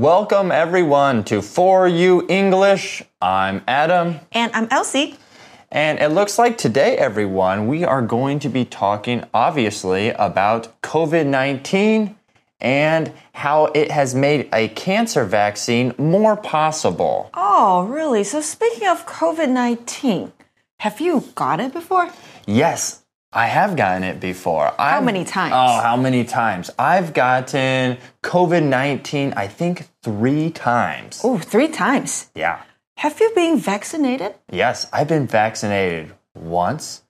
[0.00, 3.02] Welcome everyone to For You English.
[3.20, 4.20] I'm Adam.
[4.32, 5.18] And I'm Elsie.
[5.70, 11.26] And it looks like today, everyone, we are going to be talking, obviously, about COVID
[11.26, 12.16] 19
[12.62, 17.28] and how it has made a cancer vaccine more possible.
[17.34, 18.24] Oh, really?
[18.24, 20.32] So, speaking of COVID 19,
[20.78, 22.08] have you got it before?
[22.46, 23.02] Yes,
[23.32, 24.66] I have gotten it before.
[24.76, 25.52] How I've- many times?
[25.54, 26.70] Oh, how many times?
[26.78, 31.20] I've gotten COVID 19, I think, three times.
[31.22, 32.30] Oh, three times.
[32.34, 32.62] Yeah.
[32.98, 34.34] Have you been vaccinated?
[34.50, 37.02] Yes, I've been vaccinated once,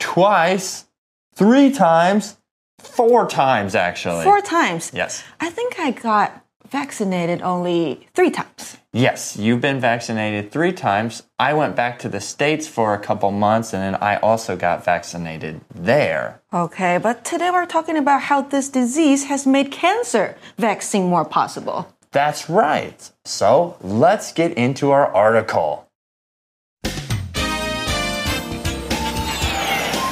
[0.00, 0.86] twice,
[1.34, 2.36] three times,
[2.78, 4.24] four times actually.
[4.24, 4.90] Four times.
[4.94, 5.22] Yes.
[5.40, 8.78] I think I got vaccinated only three times.
[8.92, 11.22] Yes, you've been vaccinated three times.
[11.38, 14.84] I went back to the States for a couple months and then I also got
[14.84, 16.40] vaccinated there.
[16.52, 21.94] Okay, but today we're talking about how this disease has made cancer vaccine more possible.
[22.12, 23.10] That's right.
[23.24, 25.86] So let's get into our article.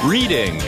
[0.03, 0.61] Reading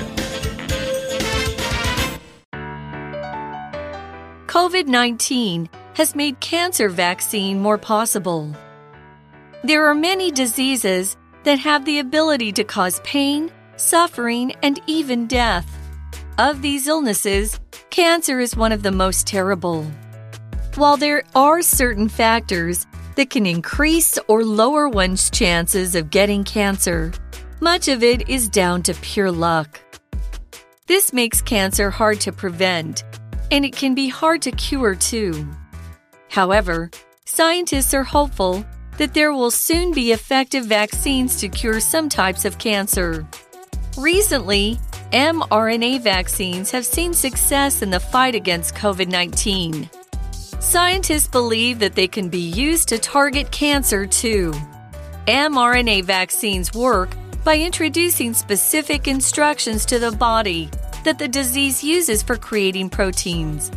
[4.58, 8.55] COVID 19 has made cancer vaccine more possible.
[9.63, 15.69] There are many diseases that have the ability to cause pain, suffering, and even death.
[16.39, 17.59] Of these illnesses,
[17.91, 19.83] cancer is one of the most terrible.
[20.73, 27.13] While there are certain factors that can increase or lower one's chances of getting cancer,
[27.61, 29.80] much of it is down to pure luck.
[30.88, 33.03] This makes cancer hard to prevent,
[33.52, 35.48] and it can be hard to cure too.
[36.30, 36.92] However,
[37.26, 38.66] scientists are hopeful
[38.98, 43.28] that there will soon be effective vaccines to cure some types of cancer.
[43.98, 44.80] Recently,
[45.12, 49.90] mRNA vaccines have seen success in the fight against COVID 19.
[50.59, 54.52] Scientists believe that they can be used to target cancer too.
[55.28, 60.69] mRNA vaccines work by introducing specific instructions to the body
[61.07, 63.72] that the disease uses for creating proteins.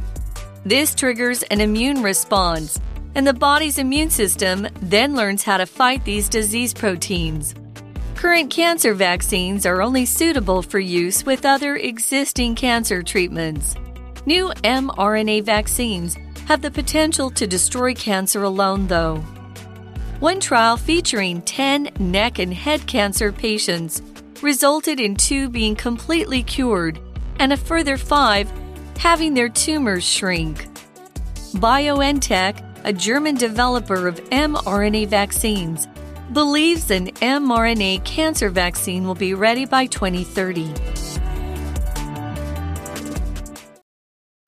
[0.64, 2.80] This triggers an immune response,
[3.14, 7.54] and the body's immune system then learns how to fight these disease proteins.
[8.16, 13.76] Current cancer vaccines are only suitable for use with other existing cancer treatments.
[14.26, 16.16] New mRNA vaccines
[16.48, 19.18] have the potential to destroy cancer alone, though.
[20.18, 24.02] One trial featuring 10 neck and head cancer patients
[24.42, 26.98] resulted in two being completely cured
[27.40, 28.52] and a further five
[28.96, 30.68] having their tumors shrink.
[31.54, 35.88] BioNTech, a German developer of mRNA vaccines,
[36.32, 40.72] believes an mRNA cancer vaccine will be ready by 2030.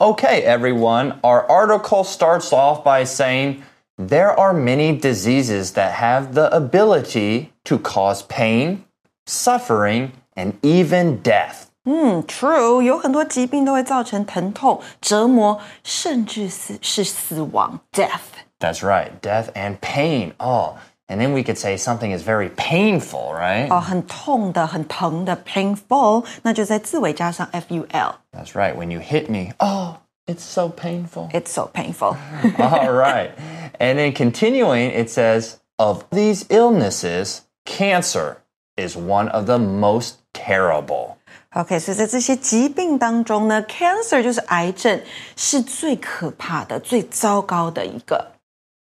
[0.00, 3.64] Okay, everyone, our article starts off by saying
[3.96, 8.84] there are many diseases that have the ability to cause pain,
[9.26, 11.71] suffering, and even death.
[11.85, 18.43] 嗯，True，有很多疾病都会造成疼痛、折磨，甚至是是死亡 （death）。
[18.59, 20.33] That's right, death and pain.
[20.37, 20.75] Oh,
[21.07, 23.69] and then we could say something is very painful, right?
[23.69, 28.15] 哦，很痛的、很疼的 （painful），那就在字尾加上 f-u-l。
[28.33, 31.29] That's right, when you hit me, oh, it's so painful.
[31.31, 32.17] It's so painful.
[32.57, 33.31] All right.
[33.79, 38.37] And then continuing, it says, of these illnesses, cancer
[38.75, 41.17] is one of the most terrible.
[41.53, 45.01] OK，所以在这些疾病当中呢，cancer 就是癌症，
[45.35, 48.33] 是最可怕的、最糟糕的一个。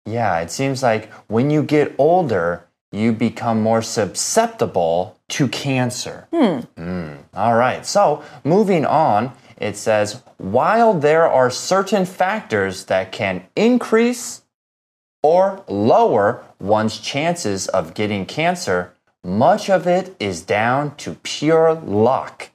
[0.06, 2.62] Yeah, it seems like when you get older,
[2.92, 6.24] you become more susceptible to cancer.
[6.32, 6.64] Mm.
[7.34, 7.86] All right.
[7.86, 14.42] So, moving on, it says while there are certain factors that can increase
[15.22, 18.94] or lower one's chances of getting cancer,
[19.24, 22.50] much of it is down to pure luck.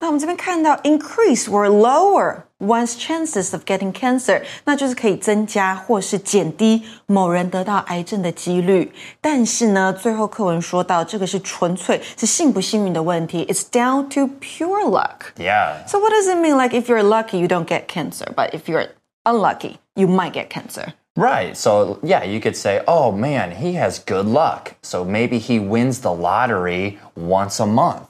[0.00, 8.92] 那我们这边看到 increase or lower one's chances of getting cancer，那就是可以增加或是减低某人得到癌症的几率。
[9.22, 15.32] 但是呢，最后课文说到，这个是纯粹是幸不幸运的问题，it's down to pure luck。
[15.38, 15.86] Yeah.
[15.86, 16.56] So what does it mean?
[16.56, 18.88] Like if you're lucky, you don't get cancer, but if you're
[19.24, 20.92] unlucky, you might get cancer.
[21.16, 21.56] Right.
[21.56, 24.74] So, yeah, you could say, oh man, he has good luck.
[24.82, 28.02] So maybe he wins the lottery once a month.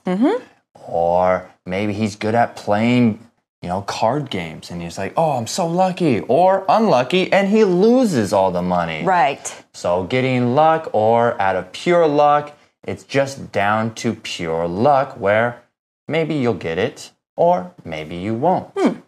[0.91, 3.25] Or maybe he's good at playing,
[3.61, 6.19] you know, card games and he's like, oh, I'm so lucky.
[6.19, 9.03] Or unlucky and he loses all the money.
[9.03, 9.63] Right.
[9.73, 15.63] So, getting luck or out of pure luck, it's just down to pure luck where
[16.07, 18.71] maybe you'll get it or maybe you won't.
[18.75, 18.99] Hmm.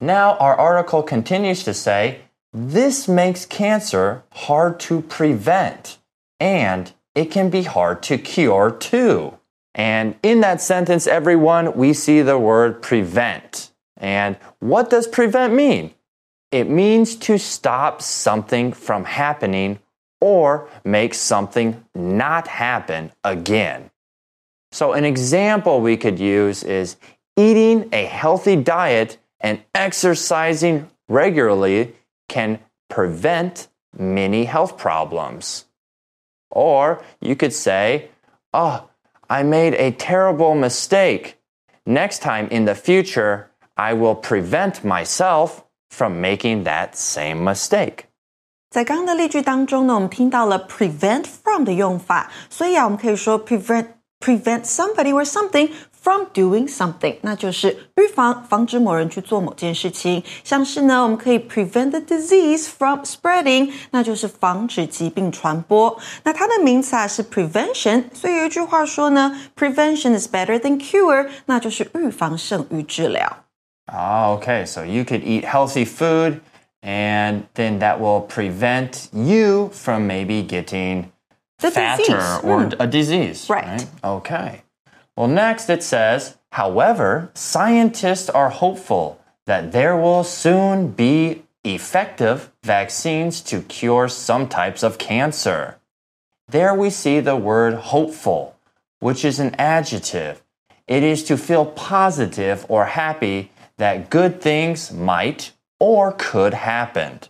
[0.00, 2.20] Now, our article continues to say
[2.52, 5.98] this makes cancer hard to prevent
[6.38, 9.38] and it can be hard to cure too.
[9.74, 13.72] And in that sentence, everyone, we see the word prevent.
[13.96, 15.92] And what does prevent mean?
[16.52, 19.80] It means to stop something from happening
[20.20, 23.90] or make something not happen again.
[24.70, 26.96] So, an example we could use is
[27.36, 31.94] eating a healthy diet and exercising regularly
[32.28, 35.66] can prevent many health problems.
[36.50, 38.08] Or you could say,
[38.52, 38.88] Oh,
[39.27, 41.35] I made a terrible mistake.
[41.85, 48.05] Next time in the future, I will prevent myself from making that same mistake.
[48.69, 53.87] 在刚刚的例句当中呢，我们听到了 prevent from 的用法，所以啊，我们可以说 prevent
[54.19, 55.71] prevent somebody or something
[56.03, 60.23] from doing something，那就是预防、防止某人去做某件事情。
[60.43, 65.99] 像是呢，我们可以 prevent the disease from spreading，那就是防止疾病传播。
[66.23, 73.43] 那它的名词啊是 prevention，所以有一句话说呢，prevention is better than cure，那就是预防胜于治疗。
[73.91, 76.41] Oh, okay, so you could eat healthy food,
[76.81, 81.05] and then that will prevent you from maybe getting
[81.59, 82.39] The fatter disease.
[82.43, 82.75] or Mm.
[82.79, 83.49] a disease.
[83.49, 83.85] Right.
[84.01, 84.61] Okay.
[85.16, 93.40] Well, next it says, however, scientists are hopeful that there will soon be effective vaccines
[93.42, 95.78] to cure some types of cancer.
[96.48, 98.56] There we see the word hopeful,
[98.98, 100.42] which is an adjective.
[100.86, 107.20] It is to feel positive or happy that good things might or could happen.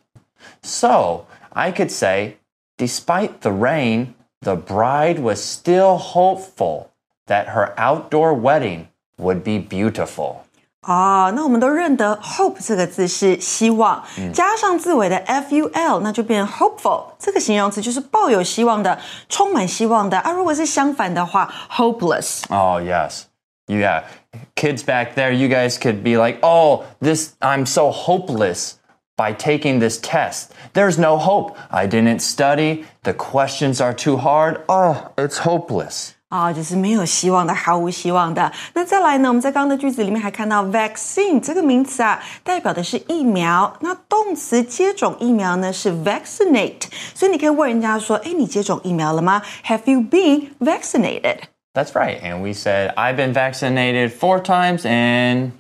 [0.62, 2.38] So, I could say,
[2.78, 6.90] despite the rain, the bride was still hopeful
[7.27, 10.37] that her outdoor wedding would be beautiful.
[10.83, 14.01] 哦，那我们都认得 hope 这个字是希望，
[14.33, 18.97] 加上字尾的 f u l，那就变 hopeful 这个形容词就是抱有希望的、
[19.27, 20.31] 充满希望的啊。
[20.31, 22.43] 如果是相反的话，hopeless。
[22.49, 23.23] Oh, yes.
[23.67, 24.03] Yeah.
[24.55, 28.75] Kids back there, you guys could be like, oh, this, I'm so hopeless
[29.17, 30.53] by taking this test.
[30.73, 31.57] There's no hope.
[31.69, 32.85] I didn't study.
[33.03, 34.63] The questions are too hard.
[34.69, 36.15] Oh, it's hopeless.
[36.33, 38.51] 啊、就是没有希望的，毫无希望的。
[38.73, 39.29] 那再来呢？
[39.29, 43.75] 我们在刚刚的句子里面还看到 vaccine 这个名词啊，代表的是疫苗。
[43.79, 46.83] 那动词接种疫苗呢是 vaccinate，
[47.15, 49.41] 所以你可以问人家说：“哎，你接种疫苗了吗？
[49.65, 51.39] Have you been vaccinated？”
[51.73, 52.19] That's right.
[52.21, 55.51] And we said, I've been vaccinated four times and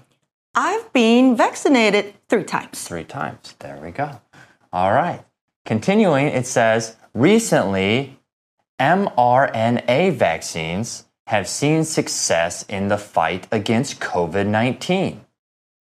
[0.53, 2.87] I've been vaccinated three times.
[2.87, 3.55] three times.
[3.59, 4.19] There we go.
[4.71, 5.21] All right.
[5.65, 8.17] Continuing, it says, recently,
[8.79, 15.21] mRNA vaccines have seen success in the fight against COVID 19.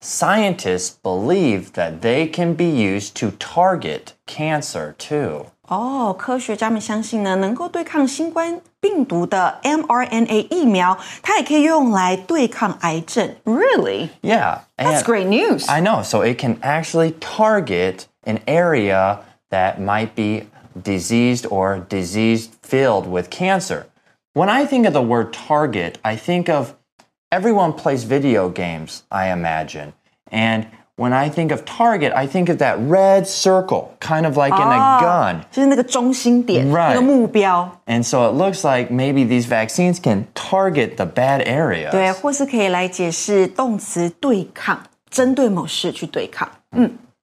[0.01, 5.47] Scientists believe that they can be used to target cancer too.
[5.69, 13.35] 哦，科学家们相信呢，能够对抗新冠病毒的 mRNA 疫苗，它也可以用来对抗癌症。
[13.45, 14.09] Really?
[14.23, 14.61] Yeah.
[14.77, 15.69] That's and- great news.
[15.69, 16.03] I know.
[16.03, 19.19] So it can actually target an area
[19.51, 20.47] that might be
[20.81, 23.87] diseased or disease filled with cancer.
[24.35, 26.75] When I think of the word target, I think of
[27.31, 29.93] everyone plays video games, I imagine.
[30.31, 30.67] And
[30.97, 34.61] when I think of target, I think of that red circle, kind of like in
[34.61, 35.45] a gun.
[35.51, 37.81] 就是那个中心点 Right 那个目标。
[37.87, 42.13] And so it looks like maybe these vaccines can target the bad 对， areas.
[42.15, 46.49] 或是可以来解释动词对抗，针对某事去对抗。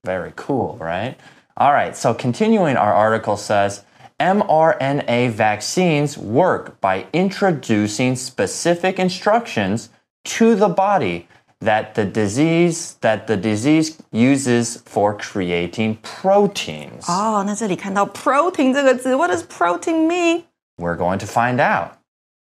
[0.03, 1.15] Very cool, right?
[1.59, 3.83] All right, so continuing, our article says
[4.19, 9.89] mRNA vaccines work by introducing specific instructions
[10.25, 11.27] to the body
[11.61, 17.05] that the disease that the disease uses for creating proteins.
[17.07, 20.43] 哦，那这里看到 protein 这个字，What does protein mean？
[20.77, 21.93] We're going to find out.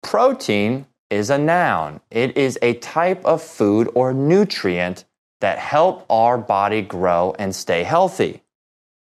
[0.02, 2.00] Protein is a noun.
[2.11, 5.04] It is a type of food or nutrient
[5.40, 8.41] that help our body grow and stay healthy.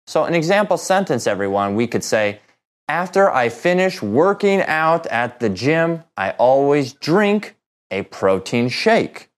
[0.07, 2.39] So, an example sentence, everyone, we could say,
[2.87, 7.55] After I finish working out at the gym, I always drink
[7.89, 9.29] a protein shake.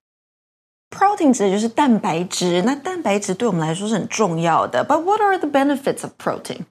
[0.90, 4.84] Protein 指的就是蛋白质，那蛋白质对我们来说是很重要的。
[4.84, 6.64] But what are the benefits of protein？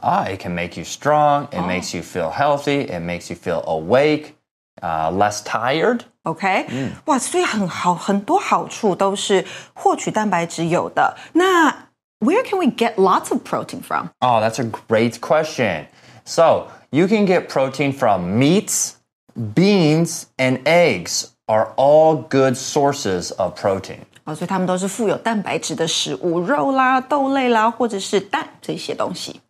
[0.00, 3.62] Ah, it can make you strong, it makes you feel healthy, it makes you feel
[3.66, 4.34] awake,
[4.80, 6.00] uh, less tired.
[6.22, 6.66] OK，、
[7.06, 11.16] 哇，所以很好，很多好处都是获取蛋白质有的。
[11.34, 11.85] 那
[12.20, 14.10] Where can we get lots of protein from？
[14.20, 15.86] Oh, that's a great question.
[16.24, 18.96] So, you can get protein from meats,
[19.34, 24.04] beans, and eggs are all good sources of protein.
[24.24, 29.40] 哦，所以它们都是富有蛋白质的食物，肉啦、豆类啦，或者是蛋这些东西。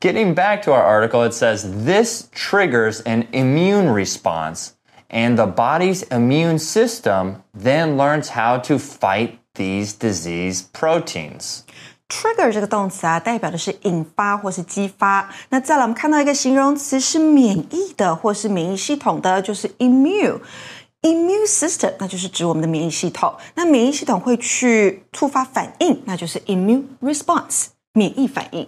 [0.00, 4.72] Getting back to our article, it says this triggers an immune response,
[5.08, 11.60] and the body's immune system then learns how to fight these disease proteins.
[12.08, 15.28] Trigger 这个动词啊，代表的是引发或是激发。
[15.50, 23.32] 那再来，我们看到一个形容词是免疫的或是免疫系统的，就是 immune。Immune system，那就是指我们的免疫系统。
[23.54, 28.66] 那免疫系统会去触发反应，那就是 immune response，免疫反应。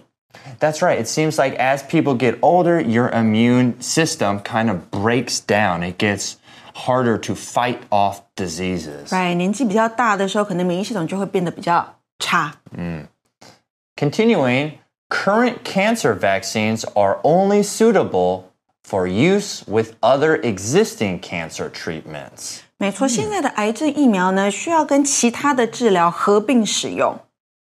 [0.57, 1.03] That's right.
[1.03, 5.83] It seems like as people get older, your immune system kind of breaks down.
[5.83, 6.35] It gets
[6.75, 9.09] harder to fight off diseases.
[9.09, 12.53] Right，年纪比较大的时候，可能免疫系统就会变得比较差。
[12.75, 13.07] 嗯。
[13.95, 14.73] Continuing,
[15.09, 18.45] current cancer vaccines are only suitable
[18.83, 22.61] for use with other existing cancer treatments.
[22.77, 27.19] 没错，现在的癌症疫苗呢，需要跟其他的治疗合并使用。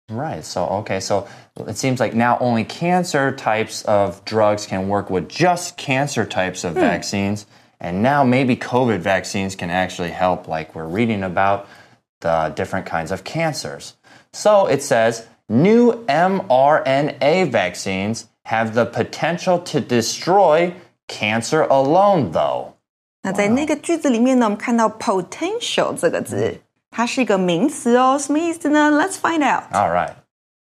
[0.10, 0.42] Right.
[0.42, 1.00] So, okay.
[1.00, 6.26] So it seems like now only cancer types of drugs can work with just cancer
[6.26, 6.82] types of hmm.
[6.82, 7.44] vaccines.
[7.82, 11.68] And now maybe COVID vaccines can actually help, like we're reading about
[12.22, 13.94] the different kinds of cancers.
[14.34, 20.74] So it says new mRNA vaccines have the potential to destroy
[21.08, 22.74] cancer alone, though.
[23.24, 26.62] 那在那个句子里面呢，我们看到 potential 这个字。
[26.90, 28.90] 它是一个名词哦，什么意思呢？
[28.90, 29.72] Let's find out.
[29.72, 30.14] All right.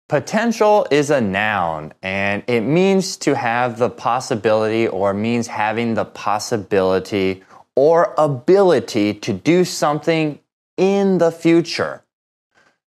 [0.09, 6.03] Potential is a noun and it means to have the possibility or means having the
[6.03, 7.43] possibility
[7.75, 10.39] or ability to do something
[10.77, 12.03] in the future.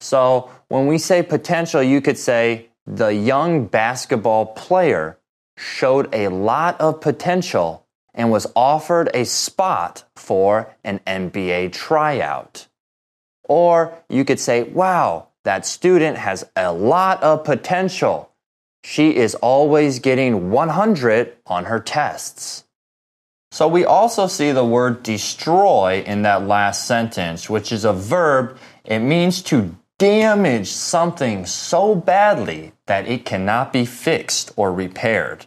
[0.01, 5.17] So when we say potential, you could say the young basketball player
[5.57, 12.67] showed a lot of potential and was offered a spot for an NBA tryout.
[13.45, 18.31] Or you could say, wow, that student has a lot of potential.
[18.83, 22.65] She is always getting 100 on her tests.
[23.51, 28.57] So we also see the word destroy in that last sentence, which is a verb.
[28.83, 35.45] It means to damage something so badly that it cannot be fixed or repaired.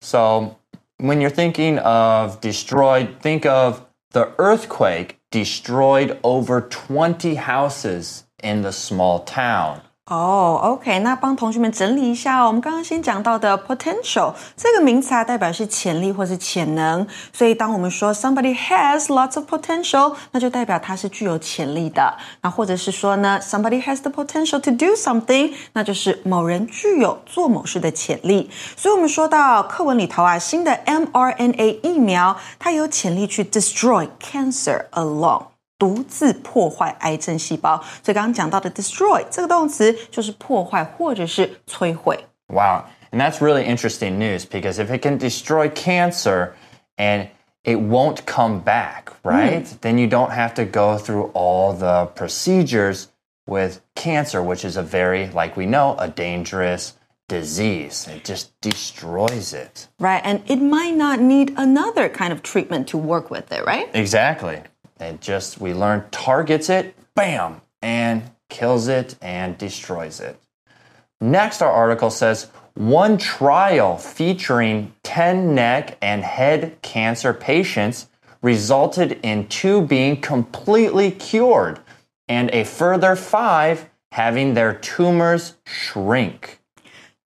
[0.00, 0.56] So
[0.96, 8.71] when you're thinking of destroyed, think of the earthquake destroyed over 20 houses in the
[8.71, 9.75] small town.
[10.07, 12.45] 哦、oh,，OK，那帮同学们整理一下哦。
[12.45, 17.07] 我们刚刚先讲到的 potential 这个名词啊，代表是潜力或是潜能。
[17.33, 22.15] 所以当我们说 somebody has lots of potential，那就代表他是具有潜力的。
[22.41, 28.51] 那或者是说呢，somebody has the potential to do something，那就是某人具有做某事的潜力。
[28.77, 35.47] 所以我们说到课文里头啊，新的 mRNA 疫苗，它有潜力去 destroy cancer alone。
[35.79, 37.77] 独自破坏癌症细胞。
[38.03, 42.25] 所以刚刚讲到的 destroy 这个动词就是破坏或者是摧毁。
[42.47, 42.83] Wow.
[43.11, 46.53] And that's really interesting news because if it can destroy cancer
[46.97, 47.29] and
[47.63, 49.63] it won't come back, right?
[49.63, 49.81] Mm.
[49.81, 53.07] Then you don't have to go through all the procedures
[53.47, 56.93] with cancer, which is a very, like we know, a dangerous
[57.27, 58.07] disease.
[58.07, 59.87] It just destroys it.
[59.99, 60.21] Right.
[60.23, 63.89] And it might not need another kind of treatment to work with it, right?
[63.93, 64.61] Exactly.
[64.99, 70.39] It just, we learn targets it, bam, and kills it and destroys it.
[71.19, 78.07] Next, our article says one trial featuring 10 neck and head cancer patients
[78.41, 81.79] resulted in two being completely cured
[82.27, 86.59] and a further five having their tumors shrink.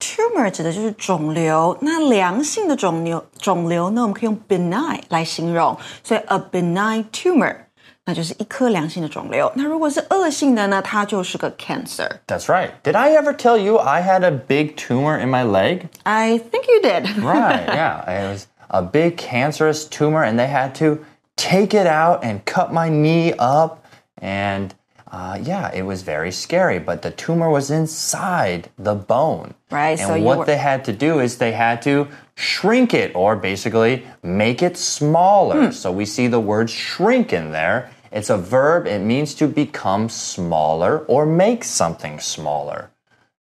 [0.01, 7.57] Tumor 指的就是肿瘤，那良性的肿瘤，肿瘤呢，我们可以用 benign 来形容，所以 a benign tumor
[8.05, 9.53] 那就是一颗良性的肿瘤。
[9.55, 12.71] 那如果是恶性的呢，它就是个 cancer。That's right.
[12.83, 15.89] Did I ever tell you I had a big tumor in my leg?
[16.05, 17.07] I think you did.
[17.23, 17.67] right.
[17.67, 18.03] Yeah.
[18.09, 21.05] It was a big cancerous tumor, and they had to
[21.37, 23.85] take it out and cut my knee up.
[24.21, 24.75] And
[25.13, 26.79] uh, yeah, it was very scary.
[26.79, 29.53] But the tumor was inside the bone.
[29.71, 29.99] Right.
[29.99, 30.45] And so what were...
[30.47, 35.67] they had to do is they had to shrink it or basically make it smaller.
[35.67, 35.73] Hmm.
[35.73, 37.91] So we see the word shrink in there.
[38.13, 42.91] It's a verb, it means to become smaller or make something smaller.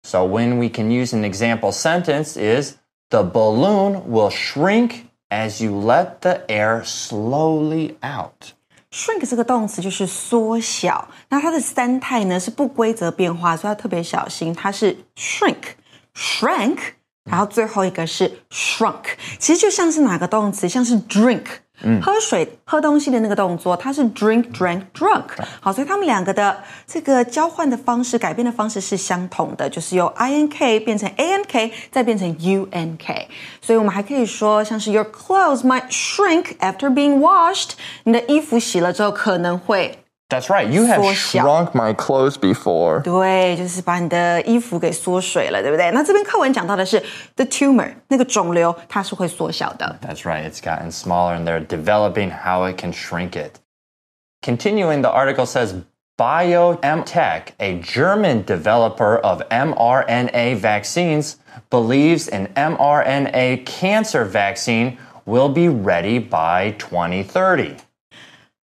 [0.02, 2.76] So when we can use an example sentence is
[3.10, 8.52] the balloon will shrink as you let the air slowly out.
[8.90, 14.54] Shrink 这个动词就是缩小，那它的三态呢是不规则变化，所以要特别小心。
[14.54, 16.78] 它是 shrink、shrank，
[17.24, 19.04] 然后最后一个是 shrunk，
[19.38, 21.44] 其实就像是哪个动词，像是 drink。
[22.01, 25.23] 喝水、喝东西的那个动作，它是 drink、drank、drunk。
[25.59, 33.27] 好，所以他们两个的这个交换的方式、改变的方式是相同的，就是由 i n k 变成 a n k，再变成 u n k。
[33.61, 37.71] 所以我们还可以说，像是 Your clothes might shrink after being washed。
[38.03, 40.02] 你的衣服洗了之后可能会。
[40.29, 40.67] That's right.
[40.67, 43.01] You have shrunk my clothes before.
[43.03, 45.91] 对，就是把你的衣服给缩水了，对不对？
[45.91, 46.99] 那这边课文讲到的是
[47.35, 49.97] the tumor 那个肿瘤，它是会缩小的。
[50.01, 50.49] That's right.
[50.49, 53.59] It's gotten smaller, and they're developing how it can shrink it.
[54.41, 55.75] Continuing, the article says.
[56.15, 61.37] BioNTech, a German developer of mRNA vaccines,
[61.71, 67.77] believes an mRNA cancer vaccine will be ready by 2030.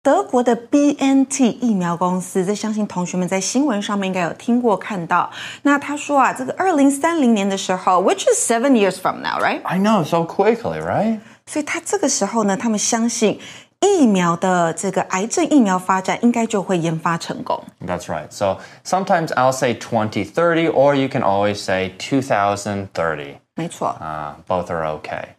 [0.04, 5.32] 德国的 B N T 疫苗公司，这相信同学们在新闻上面应该有听过看到。
[5.64, 9.62] 那他说啊，这个二零三零年的时候，which is seven years from now, right?
[9.64, 11.20] I know so quickly, right?
[11.48, 13.40] 所以他这个时候呢，他们相信
[13.82, 17.64] 疫苗的这个癌症疫苗发展应该就会研发成功。
[17.86, 18.28] That's right.
[18.30, 23.38] So sometimes I'll say 2030, or you can always say 2030.
[23.56, 23.96] 没错。
[24.00, 25.36] Uh, both are okay.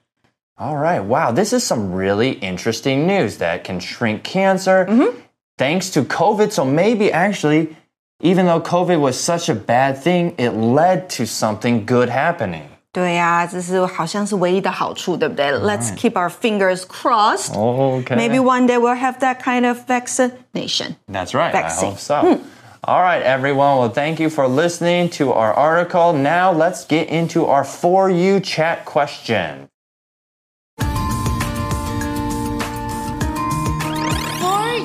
[0.60, 1.00] All right.
[1.00, 1.32] Wow.
[1.32, 5.12] This is some really interesting news that can shrink cancer mm -hmm.
[5.58, 6.52] thanks to COVID.
[6.52, 7.76] So maybe actually,
[8.20, 12.68] even though COVID was such a bad thing, it led to something good happening.
[12.92, 15.52] 对呀、啊，这是好像是唯一的好处，对不对？
[15.52, 17.52] Let's keep our fingers crossed.
[17.52, 18.16] Okay.
[18.16, 20.96] Maybe one day we'll have that kind of vaccination.
[21.06, 21.52] That's right.
[21.52, 21.88] Vaccine.
[21.88, 22.14] I hope so.
[22.22, 22.38] Hmm.
[22.84, 23.76] All right, everyone.
[23.76, 26.14] Well, thank you for listening to our article.
[26.14, 29.68] Now let's get into our For You chat question.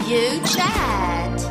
[0.07, 1.51] You Chat.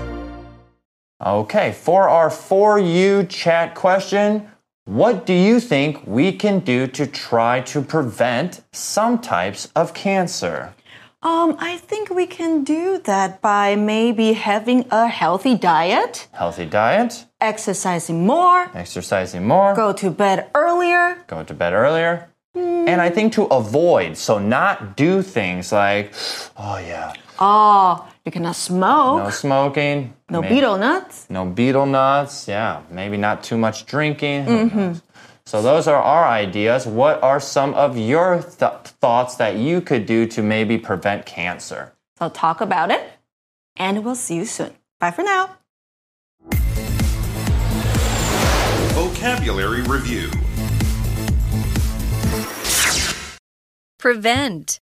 [1.21, 4.47] Okay, for our For You Chat question,
[4.85, 10.74] what do you think we can do to try to prevent some types of cancer?
[11.21, 17.25] Um, I think we can do that by maybe having a healthy diet, Healthy diet,
[17.41, 21.24] exercising more, exercising more, go to bed earlier.
[21.27, 22.29] go to bed earlier.
[22.55, 26.13] And I think to avoid, so not do things like,
[26.58, 29.23] oh yeah, Oh, you cannot smoke.
[29.23, 31.27] no smoking, No maybe- betel nuts.
[31.30, 32.47] no betel nuts.
[32.47, 34.45] Yeah, maybe not too much drinking.
[34.45, 34.77] who mm-hmm.
[34.80, 35.01] knows.
[35.45, 36.88] So those are our ideas.
[36.88, 41.93] What are some of your th- thoughts that you could do to maybe prevent cancer?
[42.17, 43.03] So talk about it,
[43.75, 44.71] and we'll see you soon.
[44.99, 45.58] Bye for now.
[48.95, 50.32] Vocabulary Review
[53.99, 54.79] Prevent.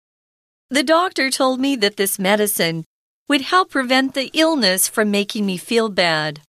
[0.71, 2.85] The doctor told me that this medicine
[3.29, 6.41] would help prevent the illness from making me feel bad.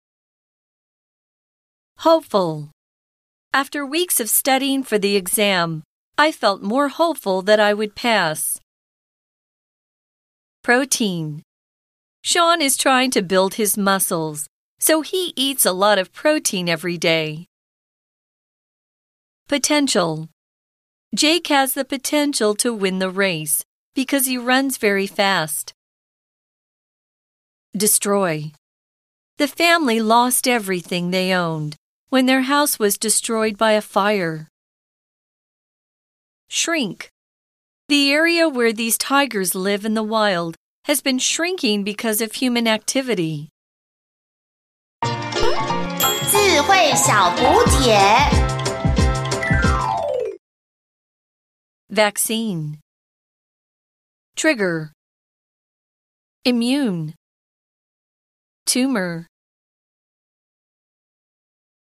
[1.99, 2.71] Hopeful.
[3.53, 5.83] After weeks of studying for the exam,
[6.17, 8.59] I felt more hopeful that I would pass.
[10.63, 11.43] Protein.
[12.23, 14.47] Sean is trying to build his muscles,
[14.79, 17.45] so he eats a lot of protein every day.
[19.47, 20.27] Potential.
[21.14, 25.72] Jake has the potential to win the race because he runs very fast.
[27.76, 28.52] Destroy.
[29.38, 31.76] The family lost everything they owned
[32.08, 34.48] when their house was destroyed by a fire.
[36.48, 37.08] Shrink.
[37.88, 42.66] The area where these tigers live in the wild has been shrinking because of human
[42.66, 43.48] activity.
[46.32, 48.45] 智慧小补帖。
[51.89, 52.79] Vaccine.
[54.35, 54.91] Trigger.
[56.43, 57.13] Immune.
[58.65, 59.27] Tumor.